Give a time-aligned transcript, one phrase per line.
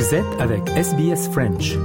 [0.00, 1.76] Vous êtes avec SBS French.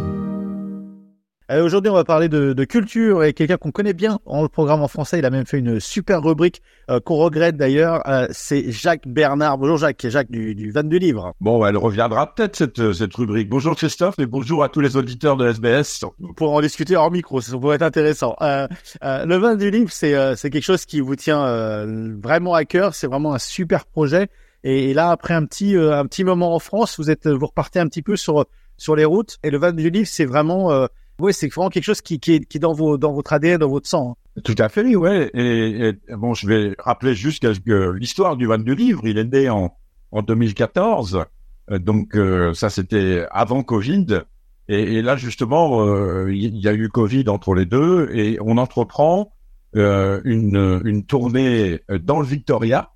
[1.51, 4.47] Euh, Aujourd'hui, on va parler de, de culture et quelqu'un qu'on connaît bien en le
[4.47, 5.19] programme en français.
[5.19, 8.07] Il a même fait une super rubrique euh, qu'on regrette d'ailleurs.
[8.07, 9.57] Euh, c'est Jacques Bernard.
[9.57, 11.33] Bonjour Jacques, Jacques du, du Van du Livre.
[11.41, 13.49] Bon, elle reviendra peut-être cette, cette rubrique.
[13.49, 16.05] Bonjour Christophe et bonjour à tous les auditeurs de SBS.
[16.37, 18.37] Pour en discuter hors micro, ça pourrait être intéressant.
[18.39, 18.65] Euh,
[19.03, 22.53] euh, le Van du Livre, c'est euh, c'est quelque chose qui vous tient euh, vraiment
[22.53, 22.95] à cœur.
[22.95, 24.29] C'est vraiment un super projet.
[24.65, 27.45] Et, et là, après un petit euh, un petit moment en France, vous êtes vous
[27.45, 28.45] repartez un petit peu sur
[28.77, 29.37] sur les routes.
[29.43, 30.87] Et le Van du Livre, c'est vraiment euh,
[31.19, 33.59] oui, c'est vraiment quelque chose qui, qui, est, qui est dans, vos, dans votre ADN,
[33.59, 34.17] dans votre sang.
[34.37, 34.41] hein.
[34.43, 35.31] Tout à fait, oui, ouais.
[35.33, 39.23] Et, et, bon, je vais rappeler juste que, l'histoire du Van du Livre, il est
[39.23, 39.73] né en,
[40.11, 41.23] en 2014.
[41.71, 44.23] Euh, donc, euh, ça, c'était avant Covid.
[44.67, 48.57] Et, et là, justement, euh, il y a eu Covid entre les deux et on
[48.57, 49.31] entreprend
[49.77, 52.91] euh, une, une tournée dans le Victoria.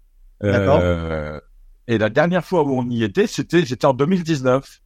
[1.90, 4.82] Et la dernière fois où on y était, c'était c'était en 2019.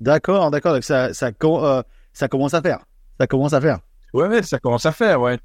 [0.00, 0.74] D'accord, d'accord.
[0.74, 2.80] Donc ça, ça, euh, ça commence à faire.
[3.18, 3.78] Ça commence à faire.
[4.12, 5.38] Ouais, ouais, ça commence à faire, ouais.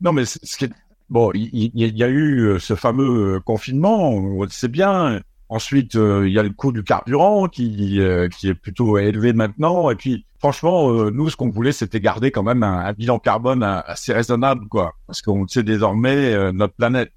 [0.00, 0.72] Non, mais ce qui est...
[1.10, 5.20] Bon, il y, a eu euh, ce fameux euh, confinement, on le sait bien.
[5.50, 9.34] Ensuite, euh, il y a le coût du carburant qui, euh, qui est plutôt élevé
[9.34, 9.90] maintenant.
[9.90, 13.18] Et puis, franchement, euh, nous, ce qu'on voulait, c'était garder quand même un, un bilan
[13.18, 14.94] carbone assez raisonnable, quoi.
[15.06, 17.12] Parce qu'on sait désormais, notre planète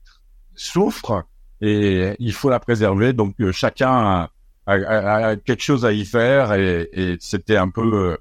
[0.54, 1.23] souffre
[1.61, 3.14] et il faut la préserver.
[3.14, 4.30] Donc, euh, chacun a,
[4.67, 6.53] a- a- quelque chose à y faire.
[6.53, 8.17] Et, et c'était un peu, euh,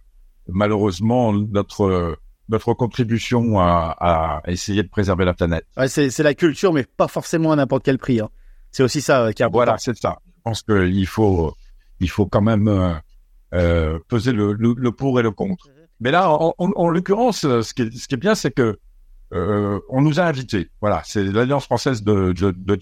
[0.49, 2.17] malheureusement, notre
[2.51, 5.65] notre contribution à, à essayer de préserver la planète.
[5.79, 8.21] Ouais, c'est, c'est la culture, mais pas forcément à n'importe quel prix.
[8.21, 8.29] hein.
[8.71, 9.65] C'est aussi ça euh, qui est important.
[9.65, 10.19] Voilà, c'est ça.
[10.27, 11.55] Je pense qu'il faut,
[12.01, 12.93] il faut quand même euh,
[13.55, 15.69] euh, peser le, le, le pour et le contre.
[16.01, 18.51] Mais là, en, en, en l'occurrence, euh, ce qui est, ce qui est bien, c'est
[18.51, 18.79] que
[19.35, 20.71] euh, on nous a invités.
[20.81, 22.75] Voilà, c'est l'Alliance française de, de, de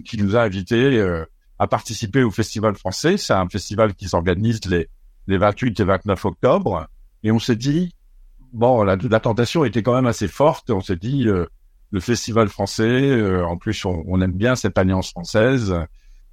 [0.00, 1.24] qui nous a invités euh,
[1.58, 3.16] à participer au Festival français.
[3.16, 4.88] C'est un festival qui s'organise les,
[5.28, 6.88] les 28 et 29 octobre.
[7.22, 7.94] Et on s'est dit,
[8.52, 10.70] bon, la, la tentation était quand même assez forte.
[10.70, 11.46] On s'est dit, euh,
[11.90, 15.74] le festival français, euh, en plus, on, on aime bien cette alliance française.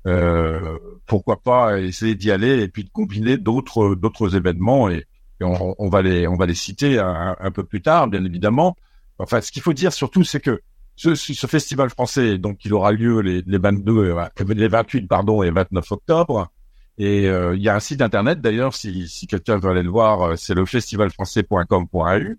[0.06, 5.06] Euh, pourquoi pas essayer d'y aller et puis de combiner d'autres d'autres événements et,
[5.42, 8.78] et on, on va les on va les citer un peu plus tard, bien évidemment.
[9.20, 10.62] Enfin, ce qu'il faut dire surtout, c'est que
[10.96, 15.44] ce, ce festival français, donc, il aura lieu les, les 22, euh, les 28, pardon,
[15.44, 16.50] et 29 octobre.
[16.98, 19.90] Et euh, il y a un site internet d'ailleurs, si, si quelqu'un veut aller le
[19.92, 22.36] voir, euh, c'est le festivalfrançais.com.au.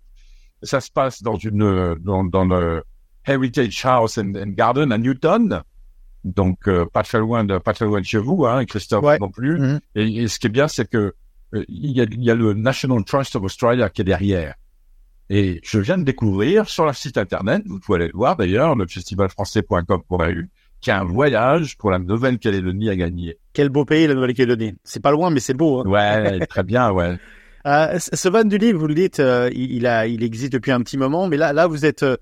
[0.65, 2.83] Ça se passe dans une euh, dans, dans le
[3.25, 5.63] Heritage House and, and Garden à Newton,
[6.25, 9.19] donc euh, pas très loin de pas très loin de chez vous, hein, Christophe Ouais.
[9.21, 9.61] non plus.
[9.61, 9.81] Mhm.
[9.95, 11.15] Et, et ce qui est bien, c'est que
[11.55, 14.55] euh, il y a, il y a le National Trust of Australia qui est derrière.
[15.31, 18.75] Et je viens de découvrir sur leur site internet, vous pouvez aller le voir d'ailleurs,
[18.75, 20.19] le festivalfrançais.com.au,
[20.81, 23.37] qu'il y a un voyage pour la Nouvelle-Calédonie à gagner.
[23.53, 24.75] Quel beau pays, la Nouvelle-Calédonie.
[24.85, 25.81] C'est pas loin, mais c'est beau.
[25.81, 25.85] hein.
[25.87, 27.17] Ouais, très bien, ouais.
[27.67, 30.71] Euh, ce van du livre, vous le dites, euh, il, il a, il existe depuis
[30.71, 32.17] un petit moment, mais là, là, vous êtes, euh,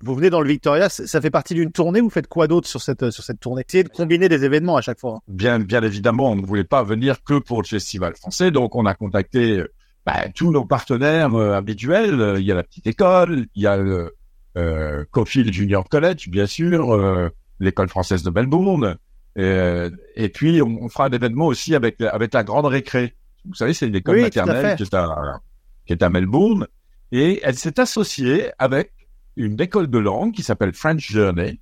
[0.00, 0.88] vous venez dans le Victoria.
[0.90, 2.00] Ça fait partie d'une tournée.
[2.00, 3.64] Vous faites quoi d'autre sur cette, sur cette tournée?
[3.66, 5.14] Essayez de combiner des événements à chaque fois.
[5.16, 5.20] hein.
[5.26, 8.84] Bien, bien évidemment, on ne voulait pas venir que pour le festival français, donc on
[8.86, 9.64] a contacté
[10.06, 12.20] bah, tous nos partenaires euh, habituels.
[12.20, 14.14] Euh, Il y a la petite école, il y a le
[14.56, 17.28] euh, Cofield Junior College, bien sûr, euh,
[17.60, 18.96] l'école française de Melbourne,
[19.36, 23.14] euh, et puis on, on fera un événement aussi avec avec la grande récré.
[23.44, 25.40] Vous savez, c'est une école Oui, maternelle qui est à
[25.84, 26.66] qui est à Melbourne,
[27.12, 28.92] et elle s'est associée avec
[29.36, 31.60] une école de langue qui s'appelle French Journey,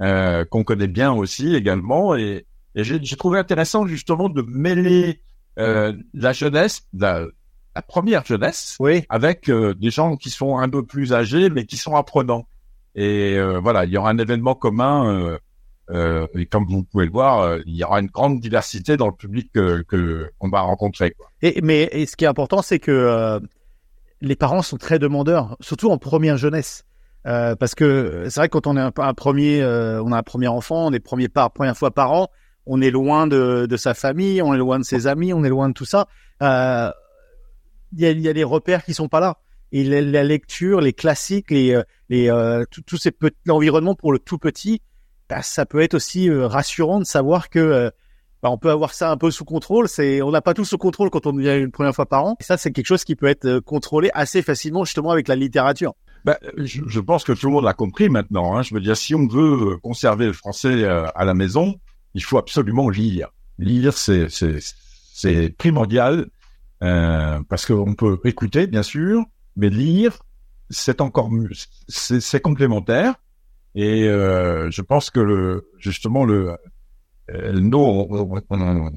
[0.00, 5.22] euh, qu'on connaît bien aussi également, et et j'ai j'ai trouvé intéressant justement de mêler
[5.58, 7.26] euh, la jeunesse, la,
[7.76, 9.04] la première jeunesse, Oui.
[9.10, 12.46] avec euh, des gens qui sont un peu plus âgés, mais qui sont apprenants.
[12.94, 15.12] Et euh, voilà, il y aura un événement commun.
[15.14, 15.38] Euh,
[15.90, 19.06] euh, et comme vous pouvez le voir, euh, il y aura une grande diversité dans
[19.06, 21.10] le public que que on va rencontrer.
[21.10, 21.26] Quoi.
[21.42, 23.38] Et, mais et ce qui est important, c'est que euh,
[24.22, 26.84] les parents sont très demandeurs, surtout en première jeunesse.
[27.26, 30.18] Euh, parce que c'est vrai que quand on est un, un premier, euh, on a
[30.18, 32.28] un premier enfant, on est premier par première fois par an,
[32.64, 35.48] on est loin de, de sa famille, on est loin de ses amis, on est
[35.50, 36.06] loin de tout ça.
[36.42, 36.90] Euh,
[37.92, 39.38] Il y, a, y a des repères qui sont pas là.
[39.72, 43.12] Et la, la lecture, les classiques, les, euh, les euh, tout- tous ces
[43.46, 44.80] l'environnement pour le tout petit,
[45.28, 47.90] bah, ça peut être aussi euh, rassurant de savoir que euh,
[48.42, 49.88] bah, on peut avoir ça un peu sous contrôle.
[49.88, 52.36] C'est, on n'a pas tout sous contrôle quand on vient une première fois par an.
[52.40, 55.94] Et ça, c'est quelque chose qui peut être contrôlé assez facilement justement avec la littérature.
[56.24, 58.56] Ben, je, je pense que tout le monde l'a compris maintenant.
[58.56, 58.62] Hein.
[58.62, 61.76] Je veux dire, si on veut conserver le français à la maison,
[62.14, 63.28] il faut absolument lire.
[63.58, 64.28] Lire, c'est
[65.56, 66.26] primordial
[66.82, 69.24] euh, parce qu'on peut écouter, bien sûr,
[69.56, 70.18] mais lire,
[70.70, 71.50] c'est encore mieux.
[71.88, 73.14] C'est complémentaire.
[73.74, 76.56] Et euh, je pense que le, justement le
[77.30, 78.92] euh, nous, on, on- on-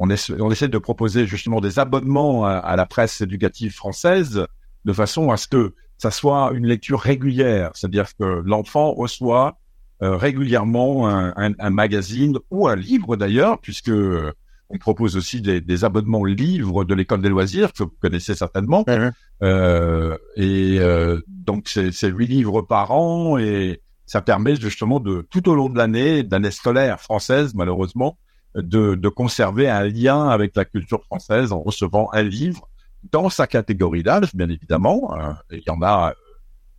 [0.00, 4.46] on, on essaie de proposer justement des abonnements à, la presse éducative française
[4.84, 9.58] de façon à ce que ça soit une lecture régulière, c'est-à-dire que l'enfant reçoit
[10.02, 13.90] euh, régulièrement un, un, magazine ou un livre d'ailleurs, puisque
[14.70, 18.84] on propose aussi des, des, abonnements livres de l'école des loisirs que vous connaissez certainement.
[19.42, 25.48] Euh, et euh, donc c'est huit livres par an et ça permet justement de tout
[25.48, 28.18] au long de l'année, d'année scolaire française malheureusement,
[28.54, 32.68] de, de, conserver un lien avec la culture française en recevant un livre
[33.12, 35.16] dans sa catégorie d'âge, bien évidemment.
[35.50, 36.14] il y en a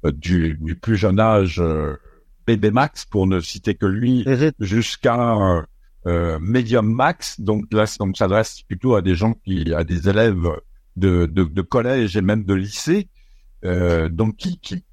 [0.04, 1.62] du, du, plus jeune âge
[2.46, 4.26] bébé max pour ne citer que lui,
[4.60, 5.66] jusqu'à
[6.08, 7.40] euh, medium max.
[7.40, 10.48] Donc là, on s'adresse plutôt à des gens qui, à des élèves
[10.96, 13.08] de, de, de collège et même de lycée,
[13.66, 14.84] euh, donc qui, qui,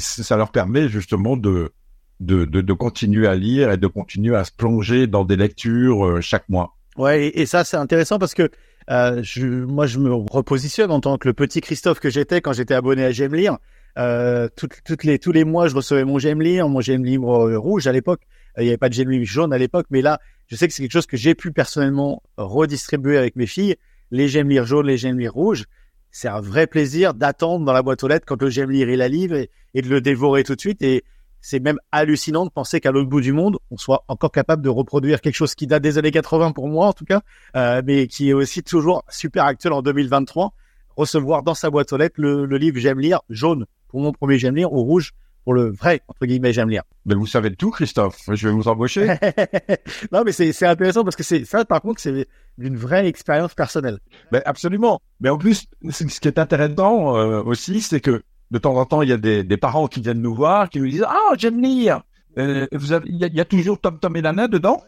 [0.00, 1.72] ça leur permet justement de,
[2.20, 6.06] de, de, de, continuer à lire et de continuer à se plonger dans des lectures
[6.06, 6.76] euh, chaque mois.
[6.96, 8.50] Ouais, et, ça c'est intéressant parce que
[8.90, 12.52] euh, je, moi je me repositionne en tant que le petit Christophe que j'étais quand
[12.52, 13.58] j'étais abonné à J'aime lire.
[13.98, 17.48] Euh, toutes, toutes les, tous les mois, je recevais mon J'aime lire, mon J'aime livre
[17.48, 18.22] euh, rouge à l'époque.
[18.58, 20.82] Il n'y avait pas de livre jaune à l'époque, mais là, je sais que c'est
[20.82, 23.76] quelque chose que j'ai pu personnellement redistribuer avec mes filles.
[24.10, 25.64] Les lire jaunes, les lire rouges.
[26.10, 29.08] C'est un vrai plaisir d'attendre dans la boîte aux lettres quand le lire il la
[29.08, 29.36] livre
[29.74, 30.80] et, de le dévorer tout de suite.
[30.80, 31.04] Et
[31.42, 34.68] c'est même hallucinant de penser qu'à l'autre bout du monde, on soit encore capable de
[34.68, 37.20] reproduire quelque chose qui date des années 80 pour moi en tout cas,
[37.56, 40.54] euh, mais qui est aussi toujours super actuel en 2023.
[40.96, 44.38] Recevoir dans sa boîte aux lettres le, le livre J'aime lire jaune pour mon premier
[44.38, 45.12] J'aime lire, au rouge
[45.46, 46.82] pour le vrai, entre guillemets, J'aime lire.
[47.04, 48.18] Mais vous savez tout, Christophe.
[48.32, 49.06] Je vais vous embaucher.
[50.12, 52.26] non, mais c'est intéressant parce que c'est ça, par contre, c'est
[52.58, 54.00] une vraie expérience personnelle.
[54.32, 55.00] Mais absolument.
[55.20, 59.02] Mais en plus, ce qui est intéressant euh, aussi, c'est que de temps en temps,
[59.02, 61.62] il y a des, des, parents qui viennent nous voir, qui nous disent Ah, j'aime
[61.62, 62.02] lire.
[62.38, 64.82] Euh, vous avez, il, y a, il y, a, toujours Tom Tom et Nana dedans.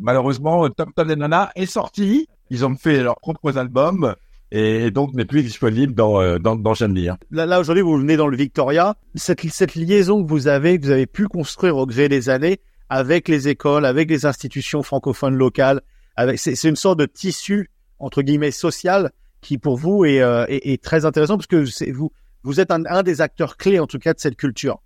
[0.00, 2.26] Malheureusement, Tom Tom et Nana est sorti.
[2.50, 4.16] Ils ont fait leurs propres albums
[4.52, 7.16] et donc n'est plus disponible dans euh, dans, dans lire.
[7.30, 8.96] Là, là aujourd'hui, vous venez dans le Victoria.
[9.14, 12.60] Cette cette liaison que vous avez, que vous avez pu construire au gré des années
[12.88, 15.80] avec les écoles, avec les institutions francophones locales,
[16.16, 19.10] avec c'est une sorte de tissu entre guillemets social
[19.40, 22.12] qui pour vous est, euh, est, est, très intéressant parce que c'est vous
[22.42, 24.80] vous êtes un, un, des acteurs clés en tout cas de cette culture.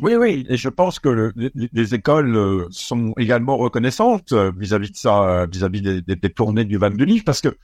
[0.00, 4.96] Oui, oui, et je pense que le, les, écoles euh, sont également reconnaissantes vis-à-vis de
[4.96, 7.56] ça, vis-à-vis des, des, des, tournées du Van du Livre, parce que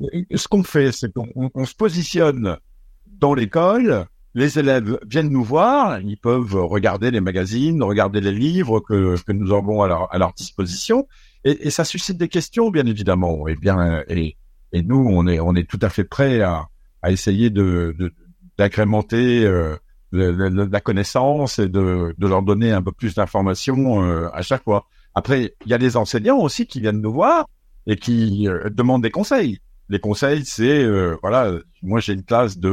[0.00, 2.56] ce qu'on fait, c'est qu'on se positionne
[3.06, 8.80] dans l'école, les élèves viennent nous voir, ils peuvent regarder les magazines, regarder les livres
[8.80, 11.08] que, nous avons à leur, à leur disposition,
[11.44, 13.48] et, ça suscite des questions, bien évidemment.
[13.48, 14.36] Et bien, et,
[14.72, 15.26] nous, on
[15.56, 16.68] est, tout à fait prêts à,
[17.08, 17.94] essayer de
[18.58, 19.76] d'agrémenter euh,
[20.12, 24.86] la connaissance et de, de, leur donner un peu plus d'informations euh, à chaque fois.
[25.14, 27.46] Après, il y a des enseignants aussi qui viennent nous voir
[27.86, 31.52] et qui euh, demandent des conseils les conseils, c'est euh, voilà,
[31.82, 32.68] moi j'ai une classe de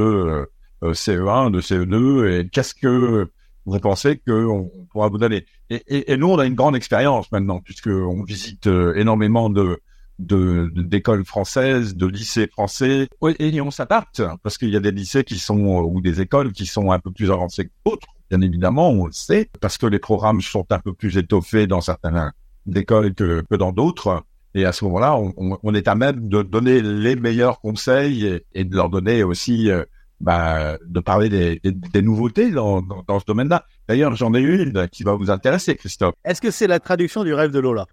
[0.84, 3.30] euh, CE1, de CE2, et qu'est-ce que
[3.66, 5.46] vous pensez qu'on pourra vous donner?
[5.70, 9.50] Et, et, et, nous, on a une grande expérience maintenant, puisque on visite euh, énormément
[9.50, 9.80] de
[10.20, 13.08] d'écoles françaises, de lycées français,
[13.40, 16.68] et on s'adapte parce qu'il y a des lycées qui sont ou des écoles qui
[16.68, 19.98] sont un peu plus avancées que d'autres, bien évidemment, on le sait, parce que les
[20.00, 22.32] programmes sont un peu plus étoffés dans certaines
[22.74, 24.24] écoles que, que dans d'autres.
[24.56, 28.64] Et à ce moment-là, on, on, est à même de donner les meilleurs conseils et,
[28.64, 29.84] de leur donner aussi, euh,
[30.22, 33.66] bah, de parler des, des, des nouveautés dans, dans, dans ce domaine-là.
[33.88, 36.14] D'ailleurs, j'en ai une qui va vous intéresser, Christophe.
[36.24, 37.88] Est-ce que c'est la traduction du rêve de Lola?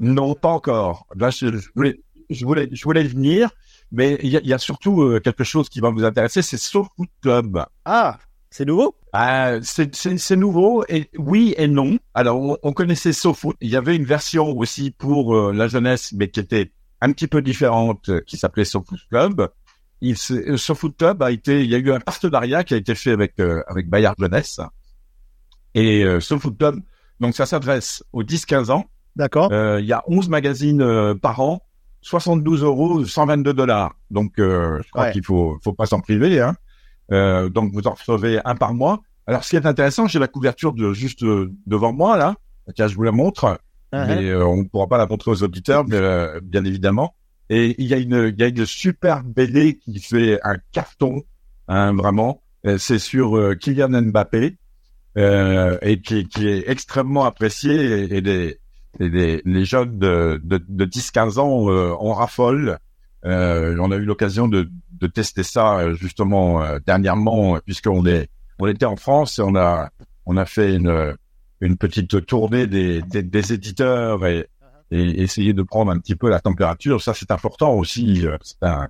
[0.00, 1.06] Non, pas encore.
[1.14, 2.00] Là, je, voulais,
[2.30, 3.50] je voulais, je voulais venir,
[3.92, 6.58] mais il y a, y a, surtout euh, quelque chose qui va vous intéresser, c'est
[6.58, 7.64] Food Club.
[7.84, 8.18] Ah,
[8.50, 8.96] c'est nouveau?
[9.14, 11.98] Euh, C'est nouveau et oui et non.
[12.14, 13.56] Alors on, on connaissait SoFoot.
[13.60, 17.26] Il y avait une version aussi pour euh, la jeunesse, mais qui était un petit
[17.26, 19.48] peu différente, euh, qui s'appelait SoFoot Club.
[20.00, 22.94] Il, euh, SoFoot Club a été, il y a eu un partenariat qui a été
[22.94, 24.60] fait avec avec Bayard Jeunesse
[25.74, 26.80] et SoFoot Club.
[27.20, 28.86] Donc ça s'adresse aux 10-15 ans.
[29.16, 29.50] D'accord.
[29.52, 31.60] il y a 11 magazines par an,
[32.02, 33.94] 72 euros, 122 dollars.
[34.10, 36.40] Donc je crois qu'il faut faut pas s'en priver.
[36.40, 36.56] Hein.
[37.12, 39.00] Euh, donc vous en recevez un par mois.
[39.26, 42.34] Alors ce qui est intéressant, j'ai la couverture de juste euh, devant moi là.
[42.74, 43.58] Tiens, je vous la montre,
[43.92, 44.06] uh-huh.
[44.06, 47.14] mais euh, on ne pourra pas la montrer aux auditeurs, bien évidemment.
[47.48, 51.22] Et il y a une, il y a une super BD qui fait un carton,
[51.68, 52.42] hein, vraiment.
[52.76, 54.58] C'est sur Kylian Mbappé
[55.16, 57.72] et qui, qui, est extrêmement apprécié
[58.14, 58.58] et, les,
[59.00, 62.76] et les, jeunes de, de, de 10-15 ans en raffolent.
[63.22, 64.68] on a eu l'occasion de,
[65.00, 68.28] de tester ça euh, justement euh, dernièrement, puisqu'on est
[68.58, 69.90] on était en France et on a
[70.26, 71.16] on a fait une
[71.60, 74.48] une petite tournée des, des, des éditeurs et
[74.90, 77.02] et essayer de prendre un petit peu la température.
[77.02, 78.26] Ça, c'est important aussi.
[78.26, 78.88] euh, C'est un,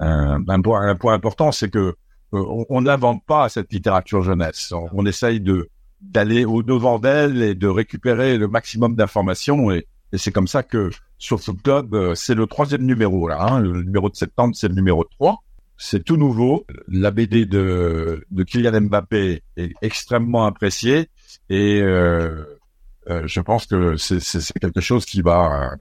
[0.00, 1.94] un, un point, un point important, c'est que
[2.34, 4.72] euh, on n'invente pas cette littérature jeunesse.
[4.72, 5.68] On, on essaye de
[6.00, 9.70] d'aller au devant d'elle et de récupérer le maximum d'informations.
[9.70, 13.38] Et, et c'est comme ça que sur ce club, euh, c'est le troisième numéro là.
[13.40, 13.60] hein.
[13.60, 15.42] le numéro de septembre, c'est le numéro 3.
[15.76, 16.66] C'est tout nouveau.
[16.88, 21.08] La BD de, de Kylian Mbappé est extrêmement appréciée
[21.50, 22.42] et euh,
[23.08, 25.72] euh, je pense que c'est quelque chose qui va.
[25.72, 25.76] euh,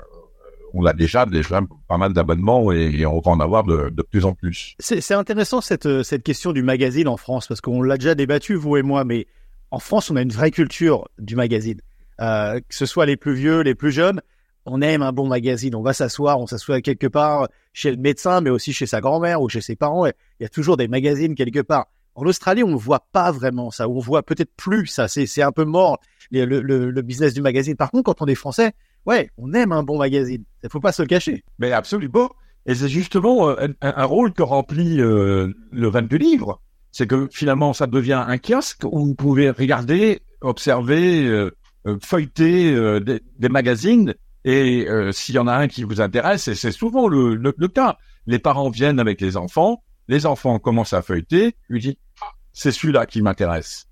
[0.74, 4.26] on a déjà déjà pas mal d'abonnements et, on va en avoir de, de plus
[4.26, 4.76] en plus.
[4.80, 8.78] C'est intéressant cette, cette question du magazine en France, parce qu'on l'a déjà débattu, vous
[8.78, 9.26] et moi, mais
[9.72, 11.80] en France, on a une vraie culture du magazine.
[12.22, 14.22] Euh, que ce soit les plus vieux, les plus jeunes,
[14.66, 15.76] on aime un bon magazine.
[15.76, 19.42] On va s'asseoir, on s'assoit quelque part chez le médecin, mais aussi chez sa grand-mère
[19.42, 20.06] ou chez ses parents.
[20.06, 21.88] Il y a toujours des magazines quelque part.
[22.16, 23.88] En Australie, on ne voit pas vraiment ça.
[23.88, 25.08] On voit peut-être plus ça.
[25.08, 26.00] C'est un peu mort,
[26.32, 27.76] le, business du magazine.
[27.76, 28.74] Par contre, quand on est français,
[29.06, 30.44] ouais, on aime un bon magazine.
[30.64, 31.44] Il faut pas se le cacher.
[31.60, 32.32] Mais absolument.
[32.66, 36.60] Et c'est justement euh, un, rôle que remplit euh, le van du livre.
[36.92, 41.56] C'est que finalement, ça devient un kiosque où vous pouvez regarder, observer, euh,
[42.02, 44.14] feuilleter euh, des, des magazines.
[44.46, 47.54] Et euh, s'il y en a un qui vous intéresse, et c'est souvent le, le,
[47.58, 51.96] le cas, les parents viennent avec les enfants, les enfants commencent à feuilleter, lui disent
[52.22, 53.88] ah, c'est celui-là qui m'intéresse.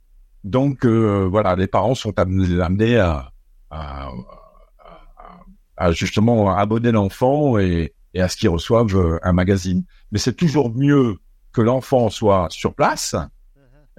[0.45, 3.31] Donc euh, voilà, les parents sont amenés, amenés à,
[3.69, 4.09] à,
[5.75, 9.83] à- justement abonner l'enfant et, et à ce qu'il reçoive euh, un magazine.
[10.11, 11.17] Mais c'est toujours mieux
[11.51, 13.15] que l'enfant soit sur place,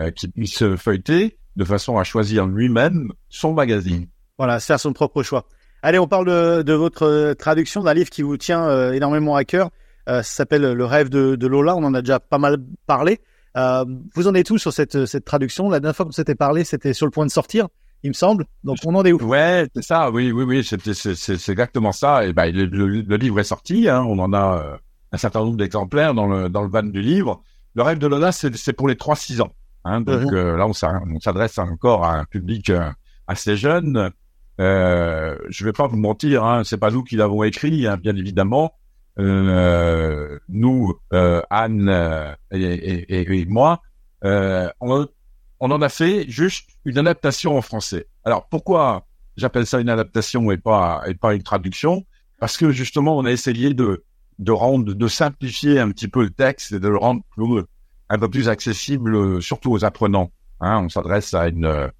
[0.00, 4.07] euh, qu'il puisse feuilleter de façon à choisir lui-même son magazine.
[4.39, 5.47] Voilà, se faire son propre choix.
[5.83, 9.37] Allez, on parle de, de votre euh, traduction d'un livre qui vous tient euh, énormément
[9.37, 9.71] à cœur.
[10.09, 11.75] Euh, ça s'appelle Le rêve de, de Lola.
[11.77, 13.21] On en a déjà pas mal parlé.
[13.57, 13.85] Euh,
[14.15, 15.71] vous en êtes où sur cette, cette traduction?
[15.71, 17.69] La dernière fois qu'on s'était parlé, c'était sur le point de sortir,
[18.03, 18.45] il me semble.
[18.65, 19.19] Donc on en est où?
[19.23, 20.11] Ouais, c'est ça.
[20.11, 20.63] Oui, oui, oui.
[20.65, 22.27] C'était, c'est, c'est, c'est exactement ça.
[22.27, 23.89] Et ben, le, le- le livre est sorti.
[23.89, 24.77] Hein, on en a euh,
[25.13, 27.41] un certain nombre d'exemplaires dans le dans le van du livre.
[27.75, 29.53] Le rêve de Lola, c'est, c'est pour les 3-6 ans.
[29.87, 30.35] Hein, donc Mhm.
[30.35, 32.90] euh, là, on, s'a- on s'adresse encore à un public euh,
[33.26, 34.11] assez jeune.
[34.61, 38.16] Euh, je vais pas vous mentir, hein, c'est pas nous qui l'avons écrit, hein, bien
[38.16, 38.73] évidemment.
[40.49, 40.95] Nous,
[41.50, 43.81] Anne et, et- et- et moi,
[44.23, 45.07] on,
[45.61, 48.07] on en a fait juste une adaptation en français.
[48.25, 52.05] Alors pourquoi j'appelle ça une adaptation et pas et pas une traduction?
[52.38, 54.05] Parce que justement, on a essayé de
[54.38, 57.62] de rendre, de simplifier un petit peu le texte et de le rendre plus,
[58.09, 60.31] un peu plus accessible, euh, surtout aux apprenants.
[60.61, 61.91] Hein, on s'adresse à une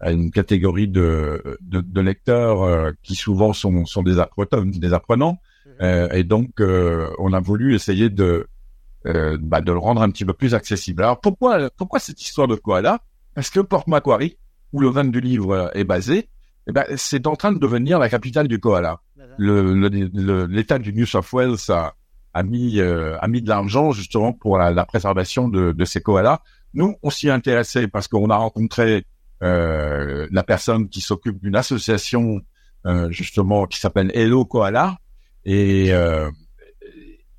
[0.00, 4.92] à une catégorie de de, de lecteurs euh, qui souvent sont sont des apprenants, des
[4.92, 5.38] apprenants.
[5.80, 8.46] Euh, et donc, euh, on a voulu essayer de
[9.06, 11.02] euh, bah, de le rendre un petit peu plus accessible.
[11.02, 13.00] Alors pourquoi pourquoi cette histoire de koala
[13.34, 14.36] Parce que Port Macquarie,
[14.72, 16.28] où le van du livre est basé,
[16.68, 19.00] eh ben, c'est en train de devenir la capitale du koala.
[19.38, 21.94] Le, le- le- l'État du New South Wales a,
[22.34, 26.00] a mis euh, a mis de l'argent justement pour la, la préservation de, de ces
[26.00, 26.40] koalas.
[26.74, 29.04] Nous, on s'y est intéressé parce qu'on a rencontré
[29.42, 32.40] euh, la personne qui s'occupe d'une association
[32.86, 34.96] euh, justement qui s'appelle Hello Koala
[35.44, 36.30] et euh,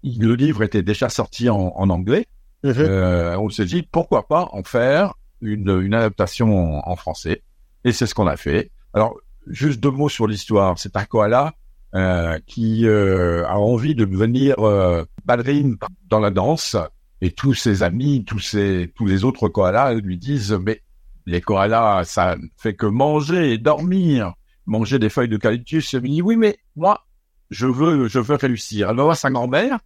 [0.03, 2.27] le livre était déjà sorti en, en anglais.
[2.63, 2.73] Mhm.
[2.77, 7.41] Euh, on s'est dit pourquoi pas en faire une, une adaptation en, en français.
[7.83, 8.71] Et c'est ce qu'on a fait.
[8.93, 10.77] Alors, juste deux mots sur l'histoire.
[10.79, 11.53] C'est un koala
[11.95, 15.77] euh, qui euh, a envie de devenir euh, ballerine
[16.09, 16.75] dans la danse.
[17.21, 20.81] Et tous ses amis, tous ses, tous les autres koalas lui disent mais
[21.25, 24.33] les koalas, ça ne fait que manger et dormir,
[24.65, 25.93] manger des feuilles d'eucalyptus.
[25.93, 27.05] Il me dit oui mais moi
[27.49, 28.89] je veux, je veux réussir.
[28.89, 29.79] Elle va voir sa grand-mère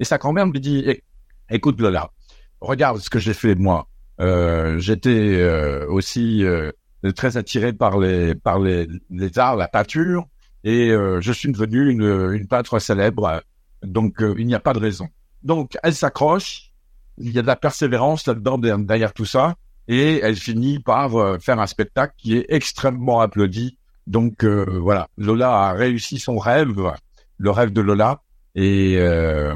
[0.00, 1.02] et sa grand-mère me dit Eh,
[1.50, 2.10] écoute Lola,
[2.60, 3.86] regarde ce que j'ai fait moi.
[4.20, 6.70] Euh, J'étais euh, aussi euh,
[7.14, 10.26] très attiré par les par les, les arts, la peinture,
[10.64, 13.42] et euh, je suis devenu une, une peintre célèbre.
[13.82, 15.08] Donc euh, il n'y a pas de raison.
[15.42, 16.70] Donc elle s'accroche,
[17.18, 19.56] il y a de la persévérance là-dedans derrière tout ça,
[19.88, 23.76] et elle finit par euh, faire un spectacle qui est extrêmement applaudi.
[24.06, 26.92] Donc euh, voilà, Lola a réussi son rêve,
[27.38, 28.20] le rêve de Lola,
[28.54, 29.54] et euh,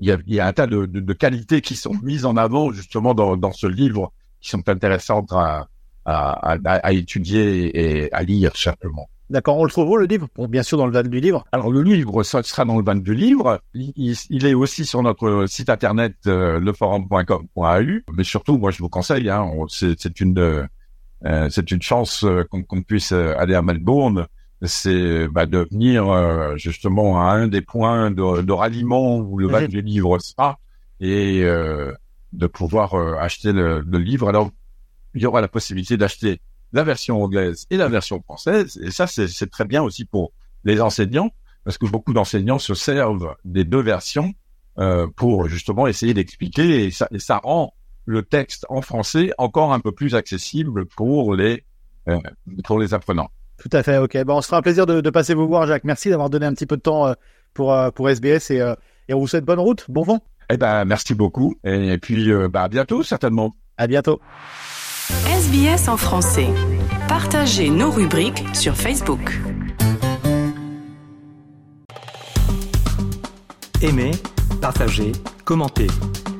[0.00, 2.36] il y a, y a un tas de, de, de qualités qui sont mises en
[2.36, 5.68] avant justement dans, dans ce livre, qui sont intéressantes à,
[6.04, 9.08] à, à étudier et à lire simplement.
[9.34, 10.28] D'accord, on le trouve où le livre?
[10.36, 11.44] Bon, bien sûr dans le van du livre.
[11.50, 13.60] Alors le livre ça sera dans le van du livre.
[13.74, 18.12] Il, est aussi sur notre site internet euh, leforum.com.au.
[18.16, 22.82] Mais surtout, moi je vous conseille, hein, c'est une euh, c'est une chance euh, qu'on
[22.82, 24.28] puisse aller à Melbourne.
[24.62, 29.48] C'est bah, de venir euh, justement à un des points de, de ralliement où le
[29.48, 29.66] van Mhm.
[29.66, 30.60] du livre sera
[31.00, 34.28] et de pouvoir acheter le, le livre.
[34.28, 34.50] Alors
[35.12, 36.40] il y aura la possibilité d'acheter
[36.74, 38.78] la version anglaise et la version française.
[38.82, 40.32] Et ça, c'est très bien aussi pour
[40.64, 41.30] les enseignants,
[41.64, 44.34] parce que beaucoup d'enseignants se servent des deux versions
[44.78, 47.74] euh, pour justement essayer d'expliquer et ça, et ça rend
[48.06, 51.64] le texte en français encore un peu plus accessible pour les
[52.08, 52.18] euh,
[52.64, 53.30] pour les apprenants.
[53.58, 54.24] Tout à fait, ok.
[54.24, 55.84] Bon, on se fera un plaisir de, de passer vous voir, Jacques.
[55.84, 57.14] Merci d'avoir donné un petit peu de temps euh,
[57.54, 58.74] pour, euh, pour SBS et, euh,
[59.08, 60.20] et on vous souhaite bonne route, bon vent.
[60.50, 61.54] Eh ben, merci beaucoup.
[61.64, 63.54] Et puis, euh, bah, à bientôt, certainement.
[63.78, 64.20] À bientôt.
[65.10, 66.48] SBS en français.
[67.08, 69.20] Partagez nos rubriques sur Facebook.
[73.82, 74.12] Aimez,
[74.62, 75.12] partagez,
[75.44, 75.88] commentez.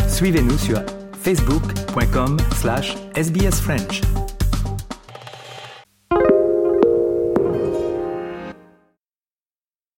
[0.08, 0.80] Suivez-nous sur
[1.22, 4.00] facebook.com slash sbsfrench.